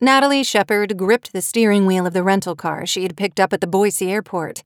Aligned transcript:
Natalie 0.00 0.44
Shepherd 0.44 0.96
gripped 0.96 1.32
the 1.32 1.42
steering 1.42 1.84
wheel 1.84 2.06
of 2.06 2.12
the 2.12 2.22
rental 2.22 2.54
car 2.54 2.86
she 2.86 3.02
had 3.02 3.16
picked 3.16 3.40
up 3.40 3.52
at 3.52 3.60
the 3.60 3.66
Boise 3.66 4.12
airport. 4.12 4.62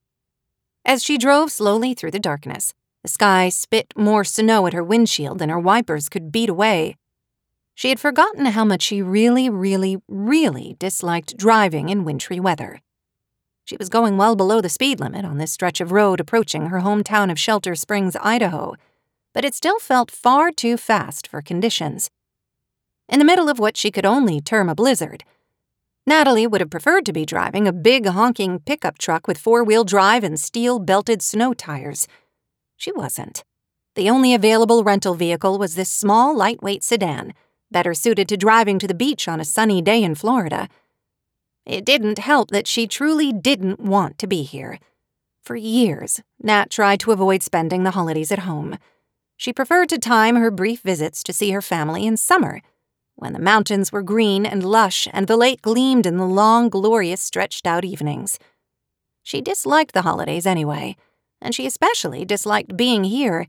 As 0.85 1.03
she 1.03 1.17
drove 1.17 1.51
slowly 1.51 1.95
through 1.95 2.11
the 2.11 2.19
darkness, 2.19 2.75
the 3.03 3.09
sky 3.09 3.49
spit 3.49 3.95
more 3.97 4.25
snow 4.25 4.67
at 4.67 4.75
her 4.75 4.85
windshield 4.85 5.39
than 5.39 5.49
her 5.49 5.59
wipers 5.59 6.11
could 6.11 6.31
beat 6.31 6.51
away. 6.51 6.97
She 7.75 7.89
had 7.89 7.99
forgotten 7.99 8.45
how 8.45 8.67
much 8.67 8.83
she 8.83 9.01
really, 9.01 9.49
really, 9.49 9.97
really 10.07 10.77
disliked 10.79 11.39
driving 11.39 11.89
in 11.89 12.05
wintry 12.05 12.39
weather. 12.39 12.83
She 13.65 13.79
was 13.79 13.89
going 13.89 14.19
well 14.19 14.37
below 14.37 14.61
the 14.61 14.69
speed 14.69 15.01
limit 15.01 15.25
on 15.25 15.39
this 15.39 15.53
stretch 15.53 15.81
of 15.81 15.93
road 15.93 16.21
approaching 16.21 16.67
her 16.67 16.81
hometown 16.81 17.33
of 17.33 17.41
Shelter 17.41 17.75
Springs, 17.75 18.17
Idaho, 18.21 18.75
but 19.33 19.47
it 19.47 19.55
still 19.55 19.79
felt 19.79 20.11
far 20.11 20.51
too 20.51 20.77
fast 20.77 21.27
for 21.27 21.41
conditions. 21.41 22.11
In 23.13 23.19
the 23.19 23.27
middle 23.27 23.51
of 23.51 23.59
what 23.59 23.77
she 23.77 23.91
could 23.91 24.07
only 24.07 24.41
term 24.41 24.71
a 24.71 24.75
blizzard, 24.75 25.23
Natalie 26.07 26.47
would 26.47 26.63
have 26.63 26.71
preferred 26.71 27.05
to 27.05 27.13
be 27.13 27.27
driving 27.27 27.69
a 27.69 27.73
big 27.73 28.07
honking 28.07 28.59
pickup 28.61 28.97
truck 28.97 29.29
with 29.29 29.37
four 29.37 29.63
wheel 29.63 29.85
drive 29.85 30.25
and 30.25 30.41
steel 30.41 30.79
belted 30.79 31.21
snow 31.21 31.53
tires. 31.53 32.09
She 32.79 32.91
wasn't. 32.91 33.45
The 33.97 34.09
only 34.09 34.33
available 34.33 34.83
rental 34.83 35.15
vehicle 35.15 35.59
was 35.59 35.75
this 35.75 35.91
small, 35.91 36.35
lightweight 36.35 36.83
sedan, 36.83 37.35
better 37.71 37.93
suited 37.93 38.31
to 38.31 38.39
driving 38.39 38.79
to 38.79 38.89
the 38.89 38.95
beach 38.95 39.29
on 39.29 39.41
a 39.41 39.45
sunny 39.45 39.83
day 39.83 40.03
in 40.03 40.15
Florida. 40.15 40.71
It 41.67 41.85
didn't 41.85 42.19
help 42.19 42.51
that 42.51 42.67
she 42.67 42.87
truly 42.87 43.31
didn't 43.31 43.79
want 43.79 44.19
to 44.21 44.27
be 44.27 44.43
here. 44.43 44.79
For 45.43 45.55
years, 45.55 46.23
Nat 46.43 46.71
tried 46.71 47.01
to 47.01 47.13
avoid 47.13 47.43
spending 47.43 47.83
the 47.83 47.91
holidays 47.91 48.33
at 48.33 48.41
home. 48.41 48.79
She 49.37 49.53
preferred 49.53 49.91
to 49.91 49.99
time 49.99 50.37
her 50.37 50.51
brief 50.51 50.81
visits 50.81 51.23
to 51.25 51.35
see 51.35 51.51
her 51.51 51.61
family 51.61 52.07
in 52.07 52.17
summer, 52.17 52.63
when 53.17 53.33
the 53.33 53.39
mountains 53.39 53.93
were 53.93 54.03
green 54.03 54.45
and 54.45 54.65
lush 54.65 55.09
and 55.13 55.27
the 55.27 55.37
lake 55.37 55.63
gleamed 55.63 56.07
in 56.07 56.17
the 56.17 56.27
long, 56.27 56.69
glorious, 56.69 57.21
stretched 57.21 57.67
out 57.67 57.85
evenings. 57.85 58.39
She 59.23 59.41
disliked 59.41 59.95
the 59.95 60.03
holidays 60.03 60.47
anyway, 60.47 60.97
and 61.41 61.55
she 61.55 61.67
especially 61.67 62.25
disliked 62.25 62.77
being 62.77 63.05
here, 63.05 63.47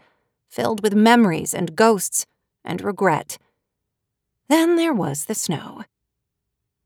filled 0.49 0.83
with 0.83 0.93
memories 0.93 1.53
and 1.53 1.75
ghosts 1.75 2.25
and 2.63 2.81
regret. 2.81 3.37
Then 4.49 4.75
there 4.75 4.93
was 4.93 5.25
the 5.25 5.35
snow. 5.35 5.83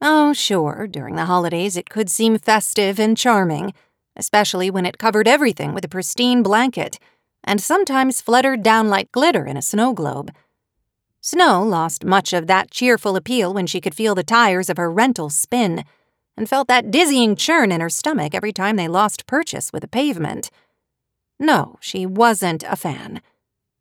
Oh, 0.02 0.32
sure, 0.32 0.88
during 0.88 1.16
the 1.16 1.26
holidays 1.26 1.76
it 1.76 1.90
could 1.90 2.10
seem 2.10 2.38
festive 2.38 3.00
and 3.00 3.18
charming, 3.18 3.74
especially 4.16 4.70
when 4.70 4.86
it 4.86 4.98
covered 4.98 5.28
everything 5.28 5.74
with 5.74 5.84
a 5.84 5.90
pristine 5.90 6.44
blanket, 6.44 7.00
and 7.44 7.60
sometimes 7.60 8.22
fluttered 8.22 8.62
down 8.62 8.90
like 8.90 9.12
glitter 9.12 9.46
in 9.46 9.58
a 9.58 9.62
snow 9.62 9.94
globe. 9.94 10.32
Snow 11.30 11.62
lost 11.62 12.06
much 12.06 12.32
of 12.32 12.48
that 12.48 12.72
cheerful 12.72 13.18
appeal 13.18 13.54
when 13.54 13.68
she 13.68 13.82
could 13.82 13.94
feel 13.94 14.16
the 14.16 14.24
tires 14.24 14.70
of 14.70 14.78
her 14.78 14.90
rental 14.90 15.30
spin, 15.30 15.84
and 16.38 16.48
felt 16.48 16.70
that 16.70 16.90
dizzying 16.90 17.36
churn 17.36 17.70
in 17.70 17.82
her 17.82 17.90
stomach 17.90 18.34
every 18.34 18.54
time 18.54 18.78
they 18.78 18.88
lost 18.88 19.28
purchase 19.28 19.74
with 19.74 19.82
the 19.82 19.90
pavement. 19.90 20.50
No, 21.38 21.80
she 21.82 22.06
wasn't 22.06 22.64
a 22.64 22.78
fan. 22.78 23.22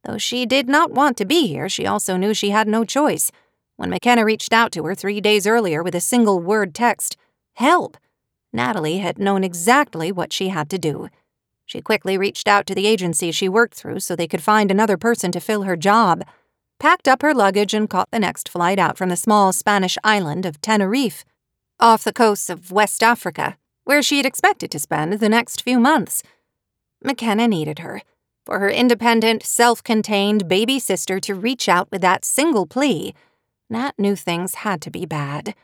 Though 0.02 0.18
she 0.18 0.44
did 0.44 0.68
not 0.68 0.90
want 0.90 1.16
to 1.18 1.24
be 1.24 1.46
here, 1.46 1.68
she 1.68 1.86
also 1.86 2.16
knew 2.16 2.34
she 2.34 2.50
had 2.50 2.66
no 2.66 2.84
choice 2.84 3.30
when 3.76 3.90
McKenna 3.90 4.24
reached 4.24 4.52
out 4.52 4.72
to 4.72 4.82
her 4.82 4.96
three 4.96 5.20
days 5.20 5.46
earlier 5.46 5.84
with 5.84 5.94
a 5.94 6.00
single 6.00 6.40
word 6.40 6.74
text 6.74 7.16
Help! 7.54 7.96
Natalie 8.52 8.98
had 8.98 9.20
known 9.20 9.44
exactly 9.44 10.10
what 10.10 10.32
she 10.32 10.48
had 10.48 10.68
to 10.70 10.78
do. 10.78 11.10
She 11.64 11.80
quickly 11.80 12.18
reached 12.18 12.48
out 12.48 12.66
to 12.66 12.74
the 12.74 12.88
agency 12.88 13.30
she 13.30 13.48
worked 13.48 13.74
through 13.74 14.00
so 14.00 14.16
they 14.16 14.26
could 14.26 14.42
find 14.42 14.72
another 14.72 14.96
person 14.96 15.30
to 15.30 15.38
fill 15.38 15.62
her 15.62 15.76
job, 15.76 16.24
packed 16.78 17.08
up 17.08 17.22
her 17.22 17.34
luggage, 17.34 17.74
and 17.74 17.88
caught 17.88 18.10
the 18.10 18.18
next 18.18 18.48
flight 18.48 18.78
out 18.78 18.96
from 18.96 19.08
the 19.08 19.16
small 19.16 19.52
Spanish 19.52 19.96
island 20.04 20.46
of 20.46 20.60
Tenerife, 20.60 21.24
off 21.78 22.04
the 22.04 22.12
coast 22.12 22.50
of 22.50 22.72
West 22.72 23.02
Africa, 23.02 23.56
where 23.84 24.02
she 24.02 24.16
had 24.16 24.26
expected 24.26 24.70
to 24.70 24.78
spend 24.78 25.14
the 25.14 25.28
next 25.28 25.62
few 25.62 25.78
months. 25.78 26.22
McKenna 27.02 27.46
needed 27.48 27.80
her, 27.80 28.02
for 28.44 28.58
her 28.58 28.70
independent, 28.70 29.42
self 29.42 29.82
contained 29.82 30.48
baby 30.48 30.78
sister 30.78 31.20
to 31.20 31.34
reach 31.34 31.68
out 31.68 31.88
with 31.90 32.00
that 32.02 32.24
single 32.24 32.66
plea 32.66 33.14
Nat 33.68 33.92
knew 33.98 34.14
things 34.14 34.56
had 34.56 34.80
to 34.82 34.90
be 34.90 35.06
bad. 35.06 35.54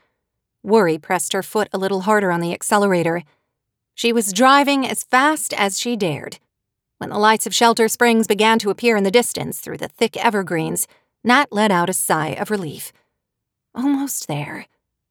Worry 0.61 0.97
pressed 0.97 1.33
her 1.33 1.43
foot 1.43 1.69
a 1.71 1.77
little 1.77 2.01
harder 2.01 2.31
on 2.31 2.41
the 2.41 2.53
accelerator. 2.53 3.23
She 3.95 4.11
was 4.11 4.33
driving 4.33 4.85
as 4.85 5.03
fast 5.03 5.53
as 5.53 5.79
she 5.79 5.95
dared. 5.95 6.39
When 6.97 7.09
the 7.09 7.17
lights 7.17 7.45
of 7.45 7.55
Shelter 7.55 7.87
Springs 7.87 8.27
began 8.27 8.59
to 8.59 8.69
appear 8.69 8.97
in 8.97 9.03
the 9.03 9.11
distance 9.11 9.59
through 9.59 9.77
the 9.77 9.87
thick 9.87 10.17
evergreens, 10.17 10.87
Nat 11.23 11.47
let 11.51 11.71
out 11.71 11.89
a 11.89 11.93
sigh 11.93 12.29
of 12.29 12.51
relief. 12.51 12.91
Almost 13.73 14.27
there. 14.27 14.67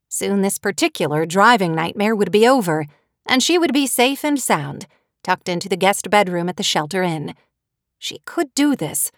Soon 0.09 0.43
this 0.43 0.59
particular 0.59 1.25
driving 1.25 1.75
nightmare 1.75 2.15
would 2.15 2.31
be 2.31 2.47
over, 2.47 2.87
and 3.25 3.43
she 3.43 3.57
would 3.57 3.73
be 3.73 3.87
safe 3.87 4.25
and 4.25 4.41
sound, 4.41 4.87
tucked 5.25 5.49
into 5.49 5.69
the 5.69 5.77
guest 5.77 6.11
bedroom 6.11 6.49
at 6.49 6.57
the 6.57 6.63
Shelter 6.63 7.03
Inn. 7.03 7.35
She 7.99 8.21
could 8.27 8.53
do 8.55 8.77
this. 8.77 9.11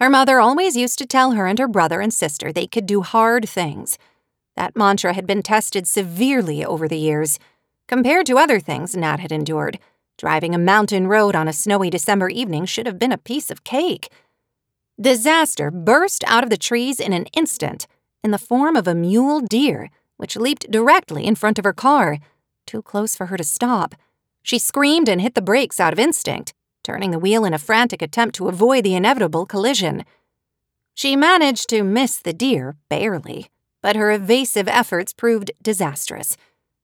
Her 0.00 0.08
mother 0.08 0.40
always 0.40 0.76
used 0.76 0.98
to 0.98 1.06
tell 1.06 1.32
her 1.32 1.46
and 1.46 1.58
her 1.58 1.68
brother 1.68 2.00
and 2.00 2.14
sister 2.14 2.52
they 2.52 2.66
could 2.66 2.86
do 2.86 3.02
hard 3.02 3.48
things. 3.48 3.98
That 4.56 4.76
mantra 4.76 5.12
had 5.12 5.26
been 5.26 5.42
tested 5.42 5.86
severely 5.86 6.64
over 6.64 6.88
the 6.88 6.98
years. 6.98 7.38
Compared 7.88 8.26
to 8.26 8.38
other 8.38 8.60
things 8.60 8.96
Nat 8.96 9.20
had 9.20 9.32
endured, 9.32 9.78
driving 10.16 10.54
a 10.54 10.58
mountain 10.58 11.08
road 11.08 11.34
on 11.36 11.48
a 11.48 11.52
snowy 11.52 11.90
December 11.90 12.28
evening 12.28 12.64
should 12.64 12.86
have 12.86 12.98
been 12.98 13.12
a 13.12 13.18
piece 13.18 13.50
of 13.50 13.64
cake. 13.64 14.08
Disaster 15.00 15.70
burst 15.70 16.24
out 16.26 16.44
of 16.44 16.50
the 16.50 16.56
trees 16.56 16.98
in 17.00 17.12
an 17.12 17.26
instant, 17.26 17.86
in 18.24 18.30
the 18.30 18.38
form 18.38 18.76
of 18.76 18.88
a 18.88 18.94
mule 18.94 19.40
deer, 19.40 19.90
which 20.16 20.36
leaped 20.36 20.70
directly 20.70 21.24
in 21.24 21.34
front 21.34 21.58
of 21.58 21.64
her 21.64 21.72
car, 21.72 22.18
too 22.66 22.82
close 22.82 23.14
for 23.14 23.26
her 23.26 23.36
to 23.36 23.44
stop. 23.44 23.94
She 24.42 24.58
screamed 24.58 25.08
and 25.08 25.20
hit 25.20 25.34
the 25.34 25.42
brakes 25.42 25.78
out 25.78 25.92
of 25.92 25.98
instinct 25.98 26.52
turning 26.88 27.10
the 27.10 27.18
wheel 27.18 27.44
in 27.44 27.52
a 27.52 27.58
frantic 27.58 28.00
attempt 28.00 28.34
to 28.34 28.48
avoid 28.48 28.82
the 28.82 28.94
inevitable 28.94 29.44
collision. 29.44 30.06
She 30.94 31.16
managed 31.16 31.68
to 31.68 31.82
miss 31.84 32.16
the 32.16 32.32
deer, 32.32 32.76
barely, 32.88 33.50
but 33.82 33.94
her 33.94 34.10
evasive 34.10 34.66
efforts 34.66 35.12
proved 35.12 35.50
disastrous. 35.62 36.34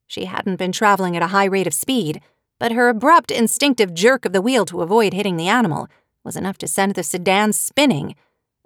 She 0.07 0.27
hadn't 0.27 0.57
been 0.57 0.73
traveling 0.73 1.17
at 1.17 1.23
a 1.23 1.29
high 1.29 1.47
rate 1.47 1.67
of 1.67 1.73
speed, 1.73 2.21
but 2.61 2.73
her 2.73 2.91
abrupt, 2.91 3.31
instinctive 3.31 3.95
jerk 3.95 4.27
of 4.27 4.35
the 4.35 4.43
wheel 4.43 4.67
to 4.67 4.83
avoid 4.83 5.15
hitting 5.15 5.39
the 5.39 5.49
animal 5.49 5.89
was 6.25 6.37
enough 6.37 6.59
to 6.59 6.69
send 6.69 6.95
the 6.95 7.03
sedan 7.03 7.53
spinning, 7.53 8.15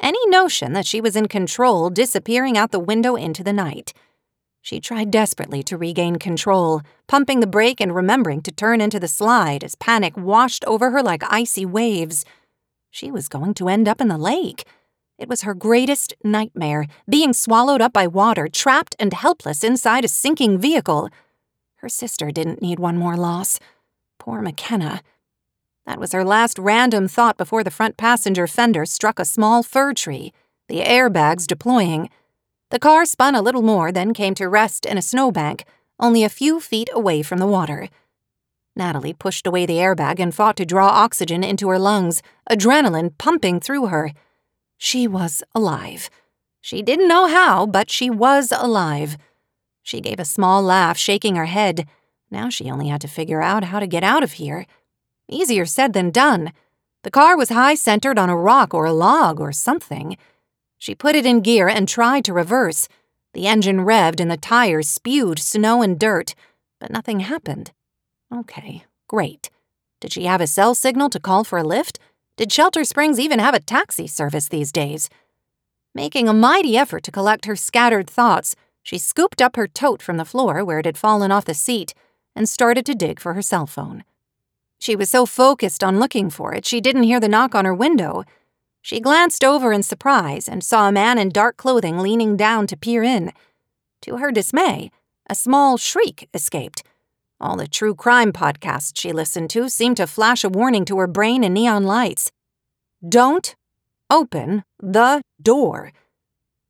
any 0.01 0.19
notion 0.29 0.73
that 0.73 0.87
she 0.87 1.01
was 1.01 1.17
in 1.17 1.27
control 1.29 1.91
disappearing 1.91 2.57
out 2.57 2.71
the 2.71 2.79
window 2.79 3.17
into 3.17 3.43
the 3.43 3.53
night. 3.53 3.93
She 4.63 4.81
tried 4.81 5.11
desperately 5.11 5.63
to 5.65 5.79
regain 5.79 6.17
control, 6.17 6.83
pumping 7.07 7.41
the 7.41 7.47
brake 7.47 7.81
and 7.81 7.95
remembering 7.95 8.43
to 8.43 8.53
turn 8.53 8.81
into 8.81 9.01
the 9.01 9.09
slide 9.09 9.65
as 9.65 9.75
panic 9.75 10.17
washed 10.17 10.65
over 10.67 10.91
her 10.91 11.03
like 11.03 11.23
icy 11.33 11.65
waves. 11.65 12.25
She 12.91 13.11
was 13.11 13.29
going 13.29 13.55
to 13.55 13.69
end 13.69 13.89
up 13.89 14.01
in 14.01 14.09
the 14.09 14.19
lake. 14.19 14.65
It 15.19 15.29
was 15.29 15.43
her 15.43 15.55
greatest 15.55 16.15
nightmare, 16.23 16.87
being 17.09 17.33
swallowed 17.33 17.81
up 17.81 17.93
by 17.93 18.07
water, 18.07 18.47
trapped 18.47 18.95
and 18.99 19.13
helpless 19.13 19.65
inside 19.65 20.05
a 20.05 20.09
sinking 20.09 20.59
vehicle. 20.59 21.09
Her 21.77 21.89
sister 21.89 22.31
didn't 22.31 22.63
need 22.63 22.79
one 22.79 22.97
more 22.97 23.17
loss. 23.17 23.59
Poor 24.19 24.43
McKenna. 24.43 25.01
That 25.89 25.99
was 25.99 26.13
her 26.13 26.23
last 26.23 26.59
random 26.59 27.09
thought 27.09 27.39
before 27.39 27.65
the 27.65 27.71
front 27.71 27.97
passenger 27.97 28.47
fender 28.47 28.85
struck 28.85 29.19
a 29.19 29.25
small 29.25 29.63
fir 29.63 29.95
tree, 29.95 30.35
the 30.69 30.83
airbags 30.83 31.47
deploying. 31.47 32.11
The 32.69 32.79
car 32.79 33.07
spun 33.07 33.35
a 33.35 33.41
little 33.41 33.63
more, 33.63 33.91
then 33.91 34.13
came 34.13 34.35
to 34.35 34.51
rest 34.51 34.85
in 34.85 34.99
a 34.99 35.03
snowbank, 35.03 35.65
only 35.99 36.23
a 36.23 36.29
few 36.29 36.61
feet 36.61 36.91
away 36.93 37.23
from 37.23 37.39
the 37.39 37.47
water. 37.47 37.89
Natalie 38.77 39.15
pushed 39.15 39.47
away 39.47 39.65
the 39.65 39.79
airbag 39.79 40.21
and 40.21 40.35
fought 40.35 40.59
to 40.59 40.67
draw 40.67 40.89
oxygen 40.89 41.43
into 41.43 41.71
her 41.71 41.79
lungs, 41.79 42.23
adrenaline 42.51 43.17
pumping 43.17 43.59
through 43.59 43.87
her. 43.87 44.13
She 44.77 45.09
was 45.09 45.43
alive. 45.55 46.11
She 46.61 46.83
didn't 46.83 47.09
know 47.09 47.29
how, 47.29 47.65
but 47.65 47.91
she 47.91 48.11
was 48.11 48.53
alive. 48.53 49.17
She 49.83 50.03
gave 50.03 50.21
a 50.21 50.27
small 50.27 50.63
laugh, 50.63 50.99
shaking 50.99 51.37
her 51.37 51.47
head. 51.47 51.89
Now 52.31 52.51
she 52.51 52.71
only 52.71 52.89
had 52.89 53.01
to 53.01 53.09
figure 53.09 53.41
out 53.41 53.65
how 53.65 53.81
to 53.81 53.87
get 53.87 54.05
out 54.05 54.23
of 54.23 54.33
here. 54.33 54.67
Easier 55.29 55.67
said 55.67 55.93
than 55.93 56.11
done. 56.11 56.53
The 57.05 57.11
car 57.11 57.37
was 57.37 57.51
high 57.51 57.75
centered 57.75 58.19
on 58.19 58.31
a 58.31 58.37
rock 58.37 58.75
or 58.75 58.87
a 58.87 58.93
log 58.93 59.41
or 59.41 59.53
something. 59.53 60.17
She 60.79 60.95
put 60.95 61.15
it 61.15 61.27
in 61.27 61.41
gear 61.41 61.69
and 61.69 61.89
tried 61.89 62.25
to 62.25 62.33
reverse. 62.33 62.89
The 63.35 63.47
engine 63.47 63.79
revved 63.79 64.21
and 64.21 64.31
the 64.31 64.37
tires 64.37 64.89
spewed 64.89 65.39
snow 65.39 65.83
and 65.83 65.99
dirt, 65.99 66.35
but 66.81 66.91
nothing 66.91 67.21
happened. 67.21 67.73
Okay, 68.35 68.85
great. 69.07 69.51
Did 70.01 70.13
she 70.13 70.25
have 70.25 70.41
a 70.41 70.47
cell 70.47 70.75
signal 70.75 71.11
to 71.11 71.21
call 71.21 71.45
for 71.45 71.59
a 71.59 71.65
lift? 71.65 71.99
Did 72.37 72.53
Shelter 72.53 72.85
Springs 72.85 73.19
even 73.19 73.39
have 73.39 73.55
a 73.55 73.61
taxi 73.61 74.07
service 74.07 74.49
these 74.49 74.73
days? 74.73 75.11
Making 75.95 76.29
a 76.29 76.33
mighty 76.33 76.77
effort 76.77 77.03
to 77.05 77.11
collect 77.11 77.47
her 77.47 77.57
scattered 77.57 78.09
thoughts, 78.09 78.55
she 78.83 78.97
scooped 78.97 79.43
up 79.43 79.57
her 79.57 79.67
tote 79.67 80.01
from 80.01 80.17
the 80.17 80.25
floor 80.25 80.65
where 80.65 80.79
it 80.79 80.87
had 80.87 80.97
fallen 80.97 81.33
off 81.33 81.45
the 81.45 81.55
seat 81.55 81.95
and 82.37 82.49
started 82.49 82.87
to 82.87 82.95
dig 82.95 83.19
for 83.19 83.35
her 83.35 83.43
cell 83.43 83.67
phone. 83.67 84.05
She 84.79 84.97
was 84.97 85.11
so 85.11 85.27
focused 85.27 85.83
on 85.83 85.99
looking 85.99 86.31
for 86.31 86.55
it, 86.55 86.65
she 86.65 86.81
didn't 86.81 87.03
hear 87.05 87.21
the 87.21 87.29
knock 87.29 87.55
on 87.55 87.65
her 87.65 87.75
window 87.75 88.25
she 88.89 89.01
glanced 89.01 89.45
over 89.45 89.73
in 89.73 89.83
surprise 89.83 90.49
and 90.49 90.65
saw 90.65 90.89
a 90.89 90.93
man 90.93 91.19
in 91.19 91.29
dark 91.29 91.59
clothing 91.59 91.99
leaning 91.99 92.39
down 92.39 92.67
to 92.69 92.77
peer 92.77 93.03
in. 93.03 93.33
To 94.03 94.17
her 94.17 94.31
dismay, 94.31 94.91
a 95.29 95.35
small 95.35 95.77
shriek 95.77 96.29
escaped. 96.33 96.83
All 97.41 97.57
the 97.57 97.69
true 97.69 97.95
crime 97.95 98.33
podcasts 98.33 98.93
she 98.95 99.13
listened 99.13 99.51
to 99.51 99.69
seemed 99.69 99.99
to 99.99 100.07
flash 100.07 100.43
a 100.43 100.49
warning 100.49 100.87
to 100.87 100.99
her 100.99 101.07
brain 101.07 101.45
in 101.45 101.53
neon 101.53 101.85
lights. 101.85 102.33
Don't 103.07 103.55
open 104.11 104.65
the 104.81 105.21
door. 105.41 105.93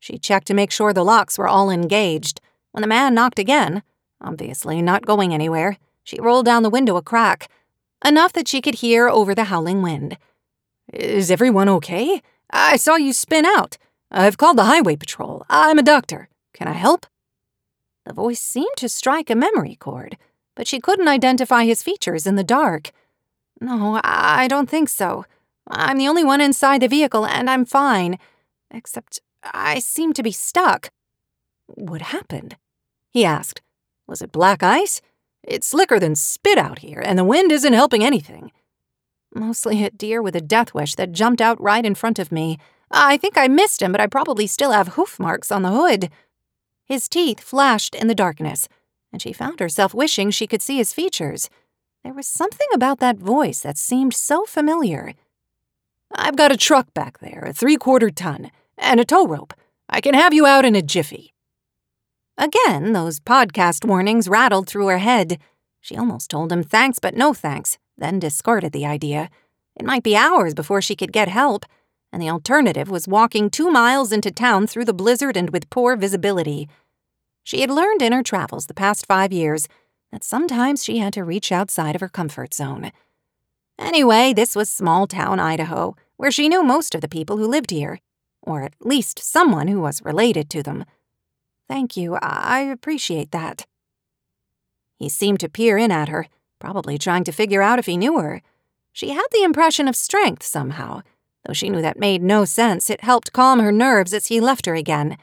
She 0.00 0.19
checked 0.19 0.49
to 0.49 0.55
make 0.55 0.72
sure 0.72 0.93
the 0.93 1.05
locks 1.05 1.38
were 1.38 1.46
all 1.46 1.70
engaged. 1.70 2.40
When 2.72 2.82
the 2.82 2.88
man 2.88 3.14
knocked 3.14 3.38
again, 3.38 3.82
obviously 4.20 4.82
not 4.82 5.06
going 5.06 5.32
anywhere, 5.32 5.78
she 6.02 6.20
rolled 6.20 6.46
down 6.46 6.64
the 6.64 6.70
window 6.70 6.96
a 6.96 7.02
crack, 7.02 7.49
enough 8.05 8.33
that 8.33 8.49
she 8.49 8.61
could 8.61 8.77
hear 8.77 9.09
over 9.09 9.35
the 9.35 9.45
howling 9.45 9.83
wind. 9.83 10.19
Is 10.93 11.31
everyone 11.31 11.69
okay? 11.69 12.23
I 12.50 12.77
saw 12.77 12.97
you 12.97 13.12
spin 13.12 13.45
out. 13.45 13.77
I've 14.11 14.39
called 14.39 14.56
the 14.56 14.65
highway 14.65 14.97
patrol. 14.97 15.45
I'm 15.50 15.79
a 15.79 15.83
doctor. 15.83 16.29
Can 16.55 16.69
I 16.69 16.73
help? 16.73 17.06
The 18.06 18.15
voice 18.15 18.41
seemed 18.41 18.77
to 18.77 18.89
strike 18.89 19.29
a 19.29 19.35
memory 19.35 19.75
chord 19.75 20.17
but 20.59 20.67
she 20.67 20.81
couldn't 20.81 21.06
identify 21.06 21.65
his 21.65 21.85
features 21.85 22.27
in 22.27 22.35
the 22.35 22.43
dark. 22.43 22.91
No, 23.61 24.01
I 24.03 24.49
don't 24.49 24.69
think 24.69 24.89
so. 24.89 25.25
I'm 25.71 25.99
the 25.99 26.09
only 26.09 26.25
one 26.25 26.41
inside 26.41 26.83
the 26.83 26.89
vehicle, 26.89 27.25
and 27.25 27.49
I'm 27.49 27.65
fine. 27.65 28.19
Except 28.69 29.21
I 29.44 29.79
seem 29.79 30.12
to 30.15 30.23
be 30.23 30.33
stuck. 30.33 30.91
What 31.67 32.03
happened? 32.03 32.56
He 33.09 33.25
asked. 33.25 33.62
Was 34.09 34.21
it 34.21 34.33
black 34.33 34.65
ice? 34.65 35.01
It's 35.43 35.67
slicker 35.67 35.99
than 35.99 36.14
spit 36.14 36.58
out 36.58 36.81
here, 36.81 37.02
and 37.05 37.19
the 37.19 37.25
wind 37.25 37.52
isn't 37.52 37.73
helping 37.73 38.05
anything. 38.05 38.52
Mostly 39.35 39.85
a 39.85 39.90
deer 39.90 40.20
with 40.20 40.37
a 40.37 40.40
death 40.40 40.75
wish 40.75 40.94
that 40.96 41.12
jumped 41.12 41.40
out 41.40 41.61
right 41.61 41.85
in 41.85 41.94
front 41.94 42.19
of 42.19 42.32
me. 42.32 42.58
I 42.90 43.17
think 43.17 43.37
I 43.37 43.49
missed 43.49 43.82
him, 43.82 43.93
but 43.93 44.00
I 44.00 44.06
probably 44.06 44.46
still 44.46 44.73
have 44.73 44.88
hoof 44.88 45.19
marks 45.19 45.52
on 45.52 45.62
the 45.62 45.70
hood. 45.70 46.11
His 46.87 47.08
teeth 47.08 47.40
flashed 47.40 47.94
in 47.94 48.08
the 48.08 48.14
darkness 48.14 48.69
and 49.12 49.23
she 49.23 49.32
found 49.32 49.61
herself 49.61 49.94
wishing 49.94 50.31
she 50.31 50.46
could 50.46 50.62
see 50.62 50.76
his 50.76 50.93
features. 50.93 51.49
There 52.05 52.12
was 52.12 52.26
something 52.26 52.69
about 52.75 53.00
that 53.00 53.19
voice 53.19 53.61
that 53.62 53.79
seemed 53.79 54.14
so 54.14 54.44
familiar. 54.44 55.14
I've 56.14 56.37
got 56.37 56.52
a 56.52 56.56
truck 56.56 56.93
back 56.94 57.19
there, 57.19 57.44
a 57.46 57.52
three 57.52 57.76
quarter 57.76 58.11
ton, 58.11 58.50
and 58.76 59.00
a 59.00 59.05
tow 59.05 59.26
rope. 59.26 59.55
I 59.88 60.00
can 60.00 60.14
have 60.14 60.34
you 60.34 60.46
out 60.46 60.64
in 60.64 60.75
a 60.75 60.82
jiffy. 60.82 61.32
Again, 62.40 62.93
those 62.93 63.19
podcast 63.19 63.85
warnings 63.85 64.29
rattled 64.29 64.69
through 64.69 64.87
her 64.87 64.99
head. 64.99 65.40
She 65.81 65.96
almost 65.96 66.31
told 66.31 66.52
him 66.52 66.62
thanks, 66.62 67.00
but 67.00 67.17
no 67.17 67.35
thanks, 67.35 67.79
then 67.96 68.20
discarded 68.20 68.70
the 68.70 68.87
idea. 68.87 69.29
It 69.75 69.85
might 69.85 70.05
be 70.05 70.14
hours 70.14 70.55
before 70.55 70.81
she 70.81 70.94
could 70.94 71.12
get 71.12 71.26
help, 71.26 71.67
and 72.12 72.23
the 72.23 72.31
alternative 72.31 72.88
was 72.88 73.08
walking 73.08 73.50
two 73.50 73.73
miles 73.73 74.12
into 74.12 74.31
town 74.31 74.69
through 74.69 74.85
the 74.85 74.94
blizzard 74.94 75.37
and 75.37 75.50
with 75.50 75.69
poor 75.69 75.96
visibility. 75.96 76.69
She 77.43 77.61
had 77.61 77.70
learned 77.70 78.02
in 78.02 78.12
her 78.12 78.23
travels 78.23 78.67
the 78.67 78.75
past 78.75 79.05
five 79.05 79.32
years 79.32 79.67
that 80.12 80.23
sometimes 80.23 80.84
she 80.84 80.99
had 80.99 81.14
to 81.14 81.25
reach 81.25 81.50
outside 81.50 81.96
of 81.96 82.00
her 82.00 82.08
comfort 82.08 82.55
zone. 82.55 82.93
Anyway, 83.81 84.32
this 84.32 84.55
was 84.55 84.70
small 84.70 85.08
town 85.08 85.41
Idaho, 85.41 85.96
where 86.17 86.31
she 86.31 86.49
knew 86.49 86.62
most 86.62 86.94
of 86.94 87.00
the 87.00 87.08
people 87.08 87.37
who 87.37 87.49
lived 87.49 87.73
here, 87.73 87.99
or 88.43 88.62
at 88.62 88.75
least 88.81 89.19
someone 89.19 89.67
who 89.67 89.81
was 89.81 90.05
related 90.05 90.49
to 90.50 90.62
them. 90.62 90.84
Thank 91.69 91.97
you, 91.97 92.19
I 92.23 92.61
appreciate 92.61 93.31
that. 93.32 93.67
He 94.99 95.09
seemed 95.09 95.41
to 95.41 95.49
peer 95.49 95.76
in 95.76 95.91
at 95.93 96.09
her, 96.09 96.26
probably 96.59 96.99
trying 96.99 97.25
to 97.25 97.32
figure 97.32 97.62
out 97.62 97.79
if 97.79 97.87
he 97.87 97.97
knew 97.97 98.19
her. 98.19 98.43
She 98.93 99.11
had 99.11 99.26
the 99.31 99.44
impression 99.44 99.87
of 99.87 99.94
strength 99.94 100.43
somehow. 100.43 101.03
Though 101.44 101.53
she 101.53 101.70
knew 101.70 101.82
that 101.82 101.99
made 101.99 102.23
no 102.23 102.44
sense, 102.44 102.91
it 102.91 103.03
helped 103.03 103.32
calm 103.32 103.61
her 103.61 103.70
nerves 103.70 104.12
as 104.12 104.26
he 104.26 104.41
left 104.41 104.67
her 104.67 104.75
again. 104.75 105.17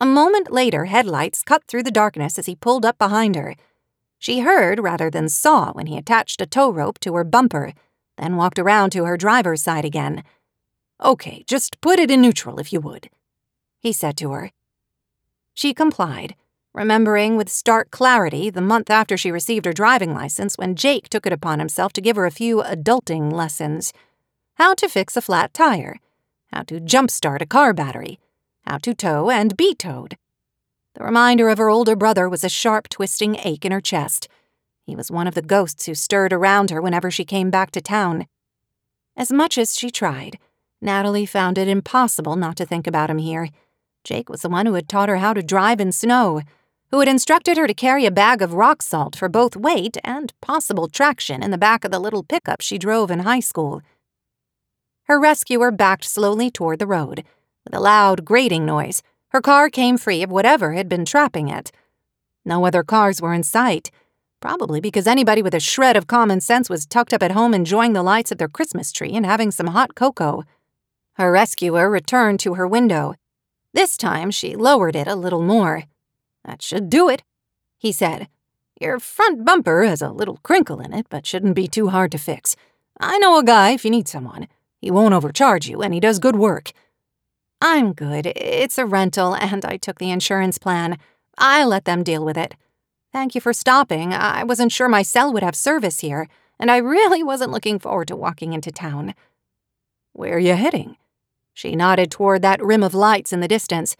A 0.00 0.06
moment 0.06 0.50
later, 0.50 0.86
headlights 0.86 1.42
cut 1.42 1.64
through 1.66 1.82
the 1.82 1.90
darkness 1.90 2.38
as 2.38 2.46
he 2.46 2.56
pulled 2.56 2.84
up 2.86 2.98
behind 2.98 3.36
her. 3.36 3.54
She 4.18 4.40
heard 4.40 4.80
rather 4.80 5.10
than 5.10 5.28
saw 5.28 5.72
when 5.72 5.86
he 5.86 5.98
attached 5.98 6.40
a 6.40 6.46
tow 6.46 6.70
rope 6.70 6.98
to 7.00 7.14
her 7.14 7.24
bumper, 7.24 7.74
then 8.16 8.36
walked 8.36 8.58
around 8.58 8.90
to 8.90 9.04
her 9.04 9.16
driver's 9.16 9.62
side 9.62 9.84
again. 9.84 10.24
Okay, 11.02 11.44
just 11.46 11.80
put 11.80 11.98
it 11.98 12.10
in 12.10 12.22
neutral 12.22 12.58
if 12.58 12.72
you 12.72 12.80
would, 12.80 13.10
he 13.80 13.92
said 13.92 14.16
to 14.16 14.30
her. 14.30 14.50
She 15.54 15.72
complied, 15.72 16.34
remembering 16.74 17.36
with 17.36 17.48
stark 17.48 17.90
clarity 17.90 18.50
the 18.50 18.60
month 18.60 18.90
after 18.90 19.16
she 19.16 19.30
received 19.30 19.64
her 19.64 19.72
driving 19.72 20.12
license 20.12 20.58
when 20.58 20.74
Jake 20.74 21.08
took 21.08 21.26
it 21.26 21.32
upon 21.32 21.60
himself 21.60 21.92
to 21.94 22.00
give 22.00 22.16
her 22.16 22.26
a 22.26 22.30
few 22.30 22.62
adulting 22.62 23.32
lessons 23.32 23.92
how 24.56 24.74
to 24.74 24.88
fix 24.88 25.16
a 25.16 25.22
flat 25.22 25.54
tire, 25.54 25.98
how 26.52 26.62
to 26.62 26.80
jumpstart 26.80 27.40
a 27.40 27.46
car 27.46 27.72
battery, 27.72 28.18
how 28.66 28.78
to 28.78 28.94
tow 28.94 29.30
and 29.30 29.56
be 29.56 29.74
towed. 29.74 30.16
The 30.94 31.04
reminder 31.04 31.48
of 31.48 31.58
her 31.58 31.70
older 31.70 31.96
brother 31.96 32.28
was 32.28 32.44
a 32.44 32.48
sharp, 32.48 32.88
twisting 32.88 33.36
ache 33.44 33.64
in 33.64 33.72
her 33.72 33.80
chest. 33.80 34.28
He 34.86 34.94
was 34.94 35.10
one 35.10 35.26
of 35.26 35.34
the 35.34 35.42
ghosts 35.42 35.86
who 35.86 35.94
stirred 35.94 36.32
around 36.32 36.70
her 36.70 36.80
whenever 36.80 37.10
she 37.10 37.24
came 37.24 37.50
back 37.50 37.70
to 37.72 37.80
town. 37.80 38.26
As 39.16 39.32
much 39.32 39.58
as 39.58 39.76
she 39.76 39.90
tried, 39.90 40.38
Natalie 40.80 41.26
found 41.26 41.58
it 41.58 41.68
impossible 41.68 42.36
not 42.36 42.56
to 42.56 42.66
think 42.66 42.86
about 42.86 43.10
him 43.10 43.18
here. 43.18 43.48
Jake 44.04 44.28
was 44.28 44.42
the 44.42 44.48
one 44.48 44.66
who 44.66 44.74
had 44.74 44.88
taught 44.88 45.08
her 45.08 45.16
how 45.16 45.32
to 45.32 45.42
drive 45.42 45.80
in 45.80 45.90
snow, 45.90 46.42
who 46.90 47.00
had 47.00 47.08
instructed 47.08 47.56
her 47.56 47.66
to 47.66 47.74
carry 47.74 48.06
a 48.06 48.10
bag 48.10 48.42
of 48.42 48.54
rock 48.54 48.82
salt 48.82 49.16
for 49.16 49.28
both 49.28 49.56
weight 49.56 49.96
and 50.04 50.32
possible 50.40 50.86
traction 50.86 51.42
in 51.42 51.50
the 51.50 51.58
back 51.58 51.84
of 51.84 51.90
the 51.90 51.98
little 51.98 52.22
pickup 52.22 52.60
she 52.60 52.78
drove 52.78 53.10
in 53.10 53.20
high 53.20 53.40
school. 53.40 53.82
Her 55.04 55.18
rescuer 55.18 55.70
backed 55.70 56.04
slowly 56.04 56.50
toward 56.50 56.78
the 56.78 56.86
road, 56.86 57.24
with 57.64 57.74
a 57.74 57.80
loud 57.80 58.24
grating 58.24 58.66
noise, 58.66 59.02
her 59.28 59.40
car 59.40 59.70
came 59.70 59.96
free 59.96 60.22
of 60.22 60.30
whatever 60.30 60.74
had 60.74 60.88
been 60.88 61.04
trapping 61.04 61.48
it. 61.48 61.72
No 62.44 62.66
other 62.66 62.84
cars 62.84 63.20
were 63.20 63.32
in 63.32 63.42
sight, 63.42 63.90
probably 64.40 64.80
because 64.80 65.06
anybody 65.06 65.42
with 65.42 65.54
a 65.54 65.60
shred 65.60 65.96
of 65.96 66.06
common 66.06 66.40
sense 66.40 66.68
was 66.68 66.86
tucked 66.86 67.14
up 67.14 67.22
at 67.22 67.32
home 67.32 67.54
enjoying 67.54 67.94
the 67.94 68.02
lights 68.02 68.30
of 68.30 68.38
their 68.38 68.48
Christmas 68.48 68.92
tree 68.92 69.12
and 69.14 69.24
having 69.24 69.50
some 69.50 69.68
hot 69.68 69.94
cocoa. 69.94 70.44
Her 71.14 71.32
rescuer 71.32 71.88
returned 71.90 72.38
to 72.40 72.54
her 72.54 72.68
window. 72.68 73.14
This 73.74 73.96
time 73.96 74.30
she 74.30 74.54
lowered 74.54 74.94
it 74.94 75.08
a 75.08 75.16
little 75.16 75.42
more. 75.42 75.82
That 76.44 76.62
should 76.62 76.88
do 76.88 77.08
it, 77.08 77.24
he 77.76 77.90
said. 77.90 78.28
Your 78.80 79.00
front 79.00 79.44
bumper 79.44 79.82
has 79.82 80.00
a 80.00 80.10
little 80.10 80.38
crinkle 80.44 80.80
in 80.80 80.94
it, 80.94 81.06
but 81.10 81.26
shouldn't 81.26 81.56
be 81.56 81.66
too 81.66 81.88
hard 81.88 82.12
to 82.12 82.18
fix. 82.18 82.54
I 83.00 83.18
know 83.18 83.36
a 83.36 83.44
guy 83.44 83.70
if 83.70 83.84
you 83.84 83.90
need 83.90 84.06
someone. 84.06 84.46
He 84.80 84.92
won't 84.92 85.12
overcharge 85.12 85.68
you, 85.68 85.82
and 85.82 85.92
he 85.92 85.98
does 85.98 86.20
good 86.20 86.36
work. 86.36 86.70
I'm 87.60 87.92
good. 87.92 88.26
It's 88.36 88.78
a 88.78 88.86
rental, 88.86 89.34
and 89.34 89.64
I 89.64 89.76
took 89.76 89.98
the 89.98 90.10
insurance 90.10 90.56
plan. 90.58 90.96
I 91.36 91.64
let 91.64 91.84
them 91.84 92.04
deal 92.04 92.24
with 92.24 92.36
it. 92.38 92.54
Thank 93.12 93.34
you 93.34 93.40
for 93.40 93.52
stopping. 93.52 94.12
I 94.12 94.44
wasn't 94.44 94.70
sure 94.70 94.88
my 94.88 95.02
cell 95.02 95.32
would 95.32 95.42
have 95.42 95.56
service 95.56 96.00
here, 96.00 96.28
and 96.60 96.70
I 96.70 96.76
really 96.76 97.24
wasn't 97.24 97.50
looking 97.50 97.80
forward 97.80 98.08
to 98.08 98.16
walking 98.16 98.52
into 98.52 98.70
town. 98.70 99.14
Where 100.12 100.36
are 100.36 100.38
you 100.38 100.54
heading? 100.54 100.96
She 101.54 101.76
nodded 101.76 102.10
toward 102.10 102.42
that 102.42 102.62
rim 102.62 102.82
of 102.82 102.94
lights 102.94 103.32
in 103.32 103.40
the 103.40 103.48
distance. 103.48 103.96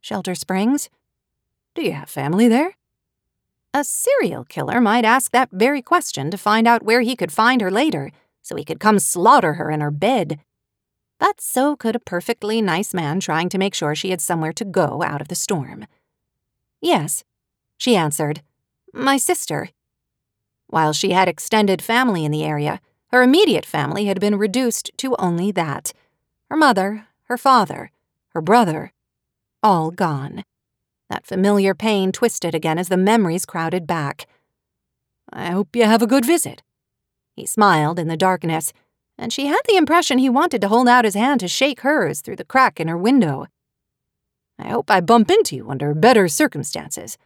Shelter 0.00 0.34
Springs? 0.34 0.90
Do 1.74 1.82
you 1.82 1.92
have 1.92 2.10
family 2.10 2.48
there? 2.48 2.74
A 3.72 3.84
serial 3.84 4.44
killer 4.44 4.80
might 4.80 5.04
ask 5.04 5.30
that 5.30 5.50
very 5.52 5.82
question 5.82 6.30
to 6.30 6.38
find 6.38 6.66
out 6.66 6.82
where 6.82 7.02
he 7.02 7.14
could 7.14 7.30
find 7.30 7.60
her 7.60 7.70
later, 7.70 8.10
so 8.42 8.56
he 8.56 8.64
could 8.64 8.80
come 8.80 8.98
slaughter 8.98 9.54
her 9.54 9.70
in 9.70 9.80
her 9.80 9.90
bed. 9.90 10.40
But 11.18 11.40
so 11.40 11.76
could 11.76 11.94
a 11.94 12.00
perfectly 12.00 12.60
nice 12.60 12.92
man 12.92 13.20
trying 13.20 13.48
to 13.50 13.58
make 13.58 13.74
sure 13.74 13.94
she 13.94 14.10
had 14.10 14.20
somewhere 14.20 14.52
to 14.54 14.64
go 14.64 15.02
out 15.02 15.20
of 15.20 15.28
the 15.28 15.34
storm. 15.34 15.86
Yes, 16.80 17.24
she 17.76 17.96
answered. 17.96 18.42
My 18.92 19.16
sister. 19.16 19.70
While 20.66 20.92
she 20.92 21.10
had 21.10 21.28
extended 21.28 21.80
family 21.82 22.24
in 22.24 22.32
the 22.32 22.44
area, 22.44 22.80
her 23.08 23.22
immediate 23.22 23.66
family 23.66 24.06
had 24.06 24.20
been 24.20 24.36
reduced 24.36 24.90
to 24.98 25.14
only 25.18 25.52
that 25.52 25.92
her 26.50 26.56
mother, 26.56 27.06
her 27.24 27.36
father, 27.36 27.90
her 28.28 28.40
brother, 28.40 28.92
all 29.62 29.90
gone. 29.90 30.44
That 31.08 31.26
familiar 31.26 31.74
pain 31.74 32.12
twisted 32.12 32.54
again 32.54 32.78
as 32.78 32.88
the 32.88 32.96
memories 32.96 33.46
crowded 33.46 33.86
back. 33.86 34.26
I 35.32 35.50
hope 35.50 35.74
you 35.74 35.84
have 35.84 36.02
a 36.02 36.06
good 36.06 36.24
visit. 36.24 36.62
He 37.34 37.46
smiled 37.46 37.98
in 37.98 38.08
the 38.08 38.16
darkness 38.16 38.72
and 39.18 39.32
she 39.32 39.46
had 39.46 39.60
the 39.66 39.76
impression 39.76 40.18
he 40.18 40.28
wanted 40.28 40.60
to 40.60 40.68
hold 40.68 40.88
out 40.88 41.04
his 41.04 41.14
hand 41.14 41.40
to 41.40 41.48
shake 41.48 41.80
hers 41.80 42.20
through 42.20 42.36
the 42.36 42.44
crack 42.44 42.78
in 42.78 42.88
her 42.88 42.98
window. 42.98 43.46
I 44.58 44.68
hope 44.68 44.90
I 44.90 45.00
bump 45.00 45.30
into 45.30 45.56
you 45.56 45.70
under 45.70 45.94
better 45.94 46.28
circumstances. 46.28 47.18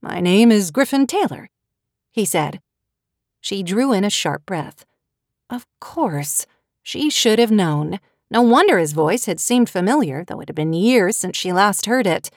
My 0.00 0.20
name 0.20 0.50
is 0.50 0.70
Griffin 0.70 1.06
Taylor, 1.06 1.48
he 2.12 2.24
said. 2.24 2.60
She 3.40 3.62
drew 3.62 3.92
in 3.92 4.04
a 4.04 4.10
sharp 4.10 4.46
breath. 4.46 4.84
Of 5.50 5.66
course. 5.80 6.46
She 6.82 7.08
should 7.08 7.38
have 7.38 7.50
known. 7.50 8.00
No 8.30 8.42
wonder 8.42 8.78
his 8.78 8.92
voice 8.92 9.26
had 9.26 9.40
seemed 9.40 9.70
familiar, 9.70 10.24
though 10.24 10.40
it 10.40 10.48
had 10.48 10.56
been 10.56 10.72
years 10.72 11.16
since 11.16 11.36
she 11.36 11.52
last 11.52 11.86
heard 11.86 12.06
it. 12.06 12.30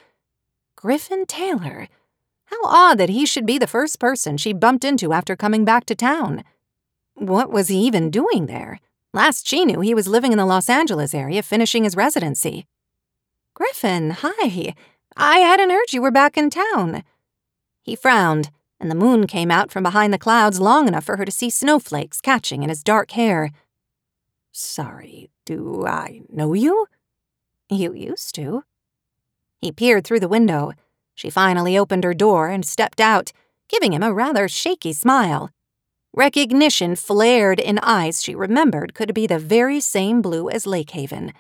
Griffin 0.76 1.26
Taylor. 1.26 1.88
How 2.46 2.58
odd 2.66 2.98
that 2.98 3.10
he 3.10 3.26
should 3.26 3.46
be 3.46 3.58
the 3.58 3.68
first 3.68 4.00
person 4.00 4.38
she 4.38 4.54
bumped 4.54 4.84
into 4.84 5.12
after 5.12 5.36
coming 5.36 5.66
back 5.66 5.86
to 5.86 5.96
town. 5.96 6.44
What 7.16 7.52
was 7.52 7.68
he 7.68 7.78
even 7.80 8.12
doing 8.12 8.46
there? 8.46 8.80
Last 9.14 9.48
she 9.48 9.66
knew, 9.66 9.82
he 9.82 9.94
was 9.94 10.08
living 10.08 10.32
in 10.32 10.38
the 10.38 10.46
Los 10.46 10.70
Angeles 10.70 11.14
area 11.14 11.42
finishing 11.42 11.84
his 11.84 11.96
residency. 11.96 12.68
Griffin, 13.54 14.12
hi. 14.12 14.76
I 15.16 15.40
hadn't 15.40 15.72
heard 15.72 15.92
you 15.92 16.02
were 16.02 16.12
back 16.12 16.38
in 16.38 16.52
town. 16.52 17.04
He 17.82 17.96
frowned, 17.96 18.52
and 18.80 18.92
the 18.92 18.96
moon 18.96 19.26
came 19.26 19.50
out 19.50 19.72
from 19.72 19.82
behind 19.82 20.14
the 20.14 20.20
clouds 20.20 20.60
long 20.60 20.88
enough 20.88 21.06
for 21.06 21.18
her 21.18 21.26
to 21.26 21.32
see 21.32 21.50
snowflakes 21.50 22.22
catching 22.22 22.62
in 22.62 22.70
his 22.70 22.84
dark 22.84 23.12
hair. 23.12 23.50
Sorry, 24.52 25.32
do 25.48 25.86
I 25.88 26.24
know 26.30 26.54
you? 26.54 26.88
You 27.70 27.94
used 27.94 28.36
to. 28.36 28.64
He 29.62 29.72
peered 29.72 30.06
through 30.06 30.20
the 30.20 30.28
window. 30.28 30.74
She 31.16 31.30
finally 31.30 31.78
opened 31.78 32.04
her 32.04 32.14
door 32.14 32.50
and 32.50 32.66
stepped 32.66 33.00
out, 33.00 33.32
giving 33.70 33.94
him 33.94 34.04
a 34.04 34.14
rather 34.14 34.50
shaky 34.50 34.92
smile. 34.92 35.50
Recognition 36.14 36.98
flared 36.98 37.62
in 37.62 37.80
eyes 37.80 38.22
she 38.22 38.36
remembered 38.36 38.94
could 38.94 39.14
be 39.14 39.26
the 39.26 39.40
very 39.40 39.80
same 39.80 40.22
blue 40.22 40.50
as 40.50 40.68
Lake 40.68 40.92
Haven. 40.92 41.32